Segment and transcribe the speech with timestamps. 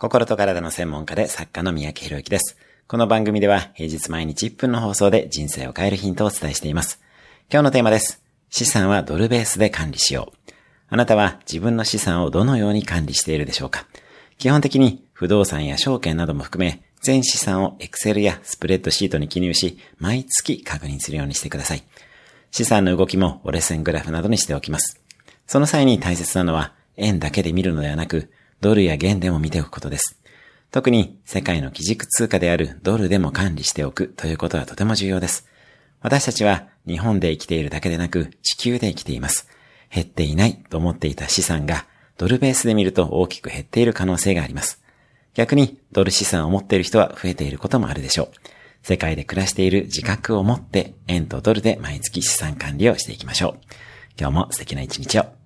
[0.00, 2.56] 心と体の専門家で作家の三宅博之です。
[2.88, 7.02] この番組では平日毎日1分の放送で人生を変えるヒントをお伝えしています。
[7.52, 8.22] 今日のテーマです。
[8.48, 10.52] 資産はドルベースで管理しよう。
[10.88, 13.86] あなたは自分の資産をどのように管理しているでしょうか
[14.38, 21.82] 基本的に不動産や証券なども含め全資産を Excel やスプレッドシートに記入し毎月確認するようにしてください。
[22.52, 24.98] 資産の動きも折れ線グラフなどにしておきます。
[25.46, 28.30] その際に大切なのは円だけで見るのではなく
[28.60, 30.20] ドルや元でも見ておくことです。
[30.70, 35.48] 特に世界の基軸通貨であるドルでも管理しておくということはとても重要です。
[36.00, 39.48] 私たちは日本で生きているだけでなく地球で生きています。
[39.92, 44.82] 減っていないと思っていた資産がドルベースで見ると大きく減っている可能性があります。
[45.34, 48.28] 逆にドル資産を持っている人は増えていることもあるでしょう。
[48.82, 53.60] 世界で暮らしている自覚を持って円とドルで毎月資産管理をしていきましょう。
[54.18, 55.39] 今日も素敵な一日を。